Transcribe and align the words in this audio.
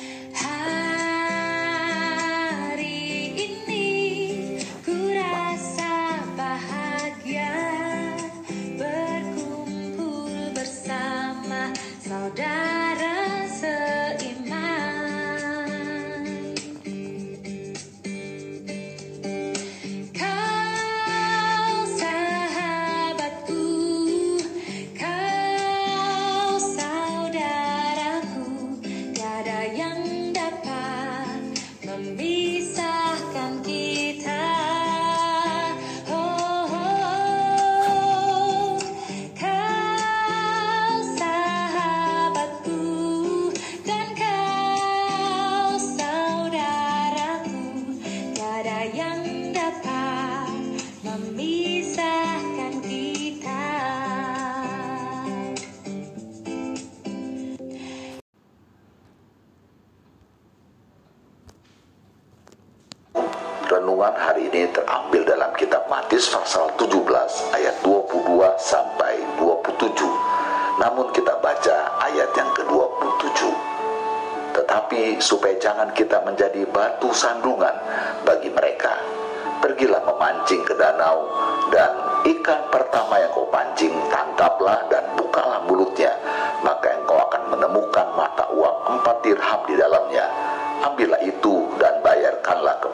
How 0.00 0.47
Renungan 63.98 64.14
hari 64.30 64.46
ini 64.46 64.62
terambil 64.70 65.26
dalam 65.26 65.50
kitab 65.58 65.82
Matius 65.90 66.30
pasal 66.30 66.70
17 66.78 67.02
ayat 67.50 67.82
22 67.82 68.30
sampai 68.54 69.18
27. 69.42 69.74
Namun 70.78 71.10
kita 71.10 71.34
baca 71.42 71.98
ayat 72.06 72.30
yang 72.30 72.46
ke-27. 72.54 73.50
Tetapi 74.54 75.18
supaya 75.18 75.58
jangan 75.58 75.90
kita 75.98 76.22
menjadi 76.22 76.62
batu 76.70 77.10
sandungan 77.10 77.74
bagi 78.22 78.54
mereka, 78.54 79.02
pergilah 79.58 80.06
memancing 80.06 80.62
ke 80.62 80.78
danau 80.78 81.26
dan 81.74 81.90
ikan 82.22 82.70
pertama 82.70 83.18
yang 83.18 83.34
kau 83.34 83.50
pancing 83.50 83.98
tangkaplah 84.14 84.78
dan 84.94 85.10
bukalah 85.18 85.58
mulutnya, 85.66 86.14
maka 86.62 86.94
engkau 87.02 87.18
akan 87.18 87.50
menemukan 87.50 88.06
mata 88.14 88.46
uang 88.54 88.94
empat 88.94 89.26
dirham 89.26 89.58
di 89.66 89.74
dalamnya. 89.74 90.30
Ambillah 90.86 91.18
itu 91.26 91.66
dan 91.82 91.98
bayarkanlah 92.06 92.78
kepada 92.78 92.87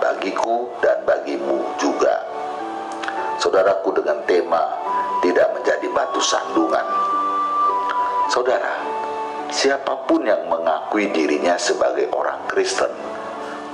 bagiku 0.00 0.70
dan 0.80 1.02
bagimu 1.04 1.62
juga. 1.80 2.24
Saudaraku 3.40 3.92
dengan 3.96 4.22
tema 4.24 4.62
tidak 5.20 5.52
menjadi 5.56 5.86
batu 5.92 6.20
sandungan. 6.20 6.86
Saudara, 8.32 8.80
siapa 9.52 10.04
pun 10.08 10.24
yang 10.24 10.48
mengakui 10.48 11.12
dirinya 11.12 11.54
sebagai 11.60 12.08
orang 12.12 12.40
Kristen, 12.48 12.90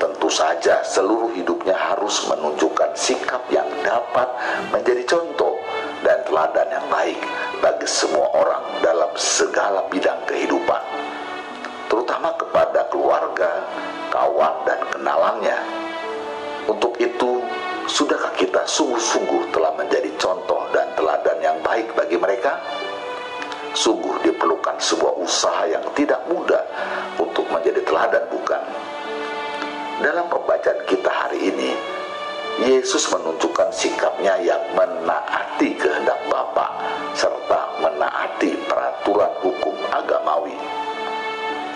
tentu 0.00 0.28
saja 0.32 0.80
seluruh 0.82 1.30
hidupnya 1.36 1.76
harus 1.76 2.24
menunjukkan 2.26 2.96
sikap 2.96 3.44
yang 3.52 3.68
dapat 3.84 4.26
menjadi 4.72 5.04
contoh 5.06 5.54
dan 6.00 6.24
teladan 6.24 6.68
yang 6.72 6.86
baik 6.88 7.20
bagi 7.60 7.86
semua 7.86 8.26
orang 8.32 8.64
dalam 8.80 9.12
segala 9.16 9.84
bidang 9.92 10.18
kehidupan, 10.24 10.82
terutama 11.92 12.32
kepada 12.40 12.88
keluarga, 12.88 13.50
kawan, 14.08 14.54
dan 14.64 14.80
kenalannya. 14.88 15.79
Untuk 16.70 16.94
itu, 17.02 17.42
sudahkah 17.90 18.30
kita 18.38 18.62
sungguh-sungguh 18.62 19.50
telah 19.50 19.74
menjadi 19.74 20.06
contoh 20.22 20.70
dan 20.70 20.86
teladan 20.94 21.34
yang 21.42 21.58
baik 21.66 21.90
bagi 21.98 22.14
mereka? 22.14 22.54
Sungguh 23.74 24.22
diperlukan 24.22 24.78
sebuah 24.78 25.18
usaha 25.18 25.66
yang 25.66 25.82
tidak 25.98 26.22
mudah 26.30 26.62
untuk 27.18 27.42
menjadi 27.50 27.82
teladan, 27.82 28.22
bukan? 28.30 28.62
Dalam 29.98 30.30
pembacaan 30.30 30.86
kita 30.86 31.10
hari 31.10 31.50
ini, 31.50 31.74
Yesus 32.62 33.10
menunjukkan 33.10 33.74
sikapnya 33.74 34.38
yang 34.38 34.62
menaati 34.78 35.74
kehendak 35.74 36.22
Bapa 36.30 36.70
serta 37.18 37.82
menaati 37.82 38.54
peraturan 38.70 39.34
hukum 39.42 39.74
agamawi. 39.90 40.54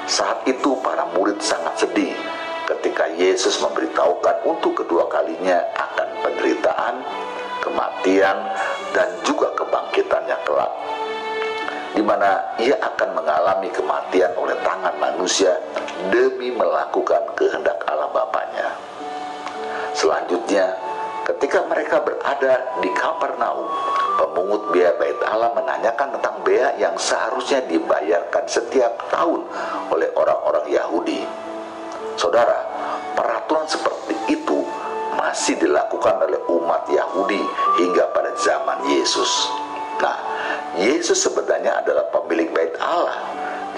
Saat 0.07 0.47
itu 0.47 0.79
para 0.87 1.03
murid 1.19 1.43
sangat 1.43 1.83
sedih 1.83 2.15
ketika 2.65 3.09
Yesus 3.15 3.61
memberitahukan 3.61 4.45
untuk 4.49 4.85
kedua 4.85 5.09
kalinya 5.13 5.61
akan 5.77 6.09
penderitaan, 6.25 6.95
kematian, 7.61 8.37
dan 8.97 9.09
juga 9.25 9.53
kebangkitannya 9.57 10.39
kelak 10.45 10.73
di 11.95 12.03
mana 12.03 12.43
ia 12.59 12.75
akan 12.83 13.15
mengalami 13.15 13.71
kematian 13.71 14.35
oleh 14.35 14.59
tangan 14.67 14.99
manusia 14.99 15.55
demi 16.11 16.51
melakukan 16.51 17.23
kehendak 17.39 17.79
Allah 17.87 18.11
Bapaknya. 18.11 18.75
Selanjutnya, 19.95 20.75
ketika 21.23 21.63
mereka 21.71 22.03
berada 22.03 22.67
di 22.83 22.91
Kapernaum, 22.99 23.71
pemungut 24.19 24.75
biaya 24.75 24.99
bait 24.99 25.15
Allah 25.23 25.55
menanyakan 25.55 26.19
tentang 26.19 26.37
bea 26.43 26.75
yang 26.83 26.99
seharusnya 26.99 27.63
dibayarkan 27.71 28.45
setiap 28.51 28.99
tahun 29.15 29.47
oleh 29.95 30.11
orang-orang 30.19 30.67
Yahudi. 30.75 31.23
Saudara, 32.15 32.59
peraturan 33.15 33.67
seperti 33.67 34.15
itu 34.33 34.65
masih 35.15 35.59
dilakukan 35.59 36.21
oleh 36.25 36.41
umat 36.51 36.87
Yahudi 36.91 37.43
hingga 37.81 38.07
pada 38.15 38.31
zaman 38.39 38.85
Yesus. 38.87 39.51
Nah, 39.99 40.19
Yesus 40.79 41.23
sebenarnya 41.23 41.81
adalah 41.81 42.07
pemilik 42.11 42.51
bait 42.51 42.75
Allah, 42.83 43.15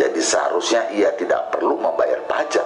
jadi 0.00 0.16
seharusnya 0.16 0.88
ia 0.92 1.12
tidak 1.16 1.52
perlu 1.52 1.76
membayar 1.76 2.20
pajak. 2.28 2.64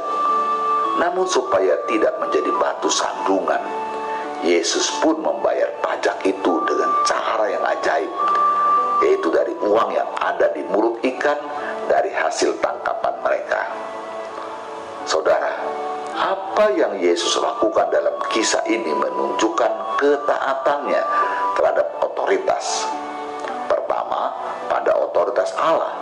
Namun 0.98 1.26
supaya 1.26 1.76
tidak 1.88 2.14
menjadi 2.18 2.50
batu 2.58 2.90
sandungan, 2.90 3.62
Yesus 4.40 4.88
pun 5.04 5.20
membayar 5.20 5.68
pajak 5.84 6.16
itu 6.24 6.52
dengan 6.64 6.90
cara 7.04 7.44
yang 7.50 7.64
ajaib, 7.64 8.12
yaitu 9.04 9.28
dari 9.28 9.54
uang 9.60 9.90
yang 9.92 10.08
ada 10.20 10.48
di 10.56 10.64
mulut 10.68 10.96
ikan 11.04 11.36
dari 11.88 12.08
hasil 12.12 12.56
tangkapan 12.64 13.14
mereka. 13.20 13.60
Saudara, 15.08 15.52
apa 16.16 16.72
yang 16.76 17.00
Yesus 17.00 17.40
lakukan 17.40 17.88
dalam 17.88 18.12
kisah 18.28 18.60
ini 18.68 18.92
menunjukkan 18.92 19.96
ketaatannya 19.96 21.02
terhadap 21.56 21.88
otoritas. 22.04 22.84
Pertama, 23.64 24.32
pada 24.68 24.92
otoritas 25.00 25.52
Allah. 25.56 25.92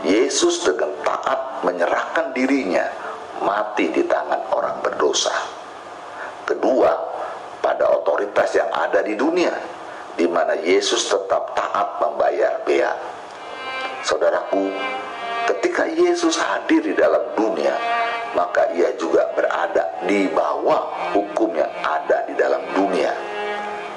Yesus 0.00 0.64
dengan 0.64 0.88
taat 1.04 1.60
menyerahkan 1.60 2.32
dirinya 2.32 2.88
mati 3.44 3.92
di 3.92 4.00
tangan 4.08 4.48
orang 4.48 4.80
berdosa. 4.80 5.32
Kedua, 6.48 6.88
pada 7.60 7.84
otoritas 8.00 8.48
yang 8.56 8.70
ada 8.72 9.04
di 9.04 9.12
dunia, 9.12 9.52
di 10.16 10.24
mana 10.24 10.56
Yesus 10.56 11.04
tetap 11.12 11.52
taat 11.52 12.00
membayar 12.00 12.64
bea. 12.64 12.96
Saudaraku, 14.00 14.72
ketika 15.52 15.84
Yesus 15.84 16.40
hadir 16.40 16.80
di 16.80 16.96
dalam 16.96 17.20
dunia, 17.36 17.76
maka 18.34 18.70
ia 18.74 18.94
juga 18.96 19.26
berada 19.34 20.06
di 20.06 20.30
bawah 20.30 21.12
hukum 21.14 21.54
yang 21.54 21.70
ada 21.82 22.26
di 22.26 22.34
dalam 22.38 22.62
dunia. 22.74 23.10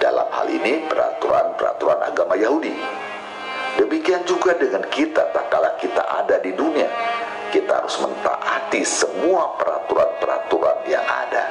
Dalam 0.01 0.27
hal 0.33 0.47
ini 0.49 0.83
peraturan-peraturan 0.89 1.99
agama 2.03 2.35
Yahudi. 2.35 2.75
Demikian 3.79 4.21
juga 4.27 4.53
dengan 4.53 4.85
kita 4.91 5.31
tak 5.33 5.47
kala 5.49 5.73
kita 5.79 6.03
ada 6.03 6.37
di 6.43 6.53
dunia. 6.53 6.89
Kita 7.53 7.85
harus 7.85 7.97
mentaati 8.01 8.81
semua 8.81 9.53
peraturan-peraturan 9.61 10.89
yang 10.89 11.05
ada. 11.05 11.43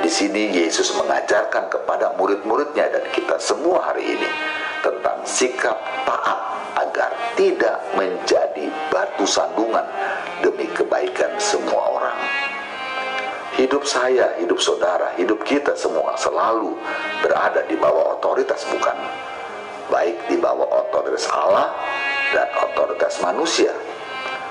Di 0.00 0.10
sini 0.12 0.52
Yesus 0.52 0.92
mengajarkan 0.96 1.68
kepada 1.72 2.16
murid-muridnya 2.16 2.88
dan 2.92 3.04
kita 3.12 3.36
semua 3.40 3.84
hari 3.92 4.16
ini 4.16 4.30
tentang 4.84 5.18
sikap 5.24 5.76
taat 6.04 6.38
agar 6.76 7.10
tidak 7.36 7.80
menjadi 7.96 8.68
batu 8.92 9.24
sandungan 9.24 9.84
semua 11.38 11.82
orang. 11.98 12.18
Hidup 13.56 13.88
saya, 13.88 14.36
hidup 14.36 14.60
saudara, 14.60 15.16
hidup 15.16 15.40
kita 15.42 15.72
semua 15.72 16.12
selalu 16.20 16.76
berada 17.24 17.64
di 17.64 17.74
bawah 17.74 18.20
otoritas 18.20 18.68
bukan 18.68 18.96
baik 19.88 20.18
di 20.28 20.36
bawah 20.36 20.66
otoritas 20.84 21.24
Allah 21.32 21.72
dan 22.34 22.48
otoritas 22.52 23.16
manusia. 23.22 23.72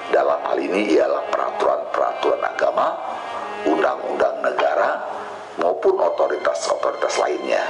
Dalam 0.10 0.42
hal 0.42 0.58
ini 0.58 0.96
ialah 0.96 1.22
peraturan-peraturan 1.30 2.42
agama, 2.46 2.98
undang-undang 3.68 4.38
negara, 4.42 5.02
maupun 5.60 5.98
otoritas-otoritas 5.98 7.16
lainnya. 7.20 7.64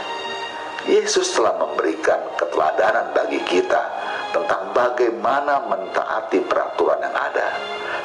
Yesus 0.85 1.33
telah 1.33 1.57
memberikan 1.57 2.21
keteladanan 2.37 3.09
bagi 3.17 3.41
kita 3.49 3.81
tentang 4.29 4.69
bagaimana 4.75 5.65
mentaati 5.65 6.45
peraturan 6.45 7.01
yang 7.01 7.15
ada, 7.15 7.47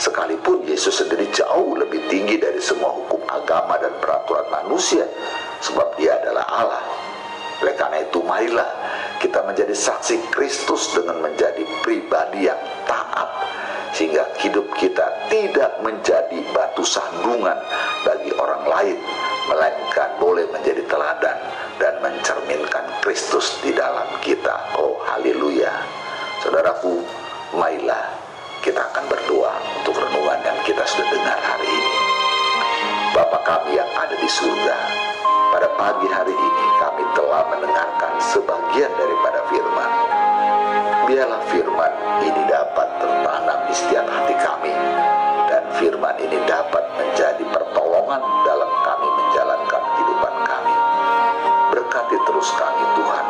Sekalipun 0.01 0.65
Yesus 0.65 0.97
sendiri 0.97 1.29
jauh 1.29 1.77
lebih 1.77 2.01
tinggi 2.09 2.41
dari 2.41 2.57
semua 2.57 2.89
hukum 2.89 3.21
agama 3.29 3.77
dan 3.77 3.93
peraturan 4.01 4.49
manusia, 4.49 5.05
sebab 5.61 5.93
Dia 6.01 6.17
adalah 6.17 6.49
Allah. 6.49 6.85
Oleh 7.61 7.77
karena 7.77 8.01
itu, 8.01 8.25
marilah 8.25 8.65
kita 9.21 9.45
menjadi 9.45 9.77
saksi 9.77 10.33
Kristus 10.33 10.97
dengan 10.97 11.21
menjadi 11.21 11.61
pribadi 11.85 12.49
yang 12.49 12.57
taat, 12.89 13.29
sehingga 13.93 14.25
hidup 14.41 14.73
kita 14.81 15.05
tidak 15.29 15.77
menjadi 15.85 16.49
batu 16.57 16.81
sandungan 16.81 17.61
bagi 18.01 18.33
orang 18.41 18.65
lain, 18.65 18.97
melainkan 19.53 20.17
boleh 20.17 20.49
menjadi 20.49 20.81
teladan 20.89 21.37
dan 21.77 22.01
mencerminkan 22.01 22.89
Kristus 23.05 23.61
di 23.61 23.77
dalam 23.77 24.09
kita. 24.25 24.81
Oh, 24.81 24.97
haleluya! 25.05 25.77
Saudaraku, 26.41 27.05
Bapa 33.31 33.47
kami 33.47 33.79
yang 33.79 33.87
ada 33.95 34.11
di 34.19 34.27
surga, 34.27 34.75
pada 35.55 35.71
pagi 35.79 36.11
hari 36.11 36.35
ini 36.35 36.67
kami 36.83 37.07
telah 37.15 37.47
mendengarkan 37.47 38.19
sebagian 38.19 38.91
daripada 38.99 39.47
firman. 39.47 39.91
Biarlah 41.07 41.39
firman 41.47 41.93
ini 42.27 42.43
dapat 42.51 42.91
tertanam 42.99 43.59
di 43.71 43.75
setiap 43.79 44.03
hati 44.11 44.35
kami 44.35 44.75
dan 45.47 45.63
firman 45.79 46.19
ini 46.19 46.43
dapat 46.43 46.83
menjadi 46.99 47.47
pertolongan 47.55 48.19
dalam 48.43 48.71
kami 48.83 49.07
menjalankan 49.07 49.83
kehidupan 49.95 50.35
kami. 50.51 50.75
Berkati 51.71 52.19
terus 52.27 52.51
kami 52.59 52.83
Tuhan, 52.99 53.27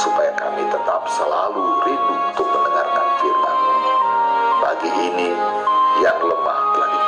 supaya 0.00 0.32
kami 0.32 0.64
tetap 0.72 1.04
selalu 1.12 1.84
rindu 1.84 2.14
untuk 2.32 2.48
mendengarkan 2.56 3.06
firman. 3.20 3.56
Pagi 4.64 4.90
ini 4.96 5.28
yang 6.00 6.24
lemah 6.24 6.58
telah 6.72 6.88
dikuatkan, 6.88 7.05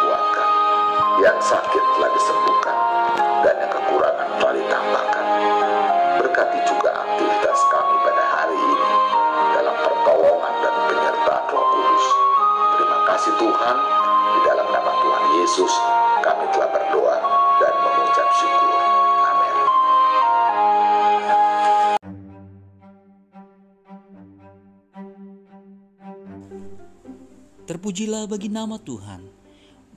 yang 1.18 1.38
sakit 1.42 1.84
telah 1.98 2.10
disembuhkan, 2.14 2.76
dan 3.42 3.54
yang 3.58 3.72
kekurangan 3.74 4.28
telah 4.38 4.54
ditambahkan. 4.54 5.24
Berkati 6.22 6.58
juga 6.66 6.90
aktivitas 6.94 7.58
kami 7.74 7.94
pada 8.06 8.22
hari 8.22 8.58
ini 8.58 8.92
dalam 9.54 9.74
pertolongan 9.82 10.54
dan 10.62 10.74
penyertaan 10.86 11.44
Roh 11.50 11.66
Kudus. 11.74 12.04
Terima 12.78 12.98
kasih 13.10 13.32
Tuhan, 13.34 13.76
di 14.30 14.40
dalam 14.46 14.66
nama 14.70 14.92
Tuhan 14.94 15.24
Yesus 15.42 15.72
kami 16.22 16.44
telah 16.54 16.70
berdoa 16.70 17.16
dan 17.58 17.74
mengucap 17.82 18.28
syukur. 18.38 18.82
Amin. 19.26 19.54
Terpujilah 27.66 28.30
bagi 28.30 28.48
nama 28.50 28.78
Tuhan. 28.78 29.37